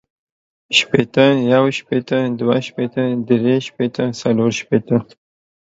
شپیته، 0.77 1.25
یو 1.53 1.65
شپیته، 1.77 2.17
دوه 2.39 2.57
شپیته، 2.67 3.03
درې 3.27 3.55
شپیته، 3.67 4.05
څلور 4.21 4.51
شپیته 4.59 4.97